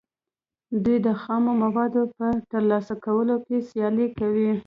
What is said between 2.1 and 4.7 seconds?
په ترلاسه کولو کې سیالي کوي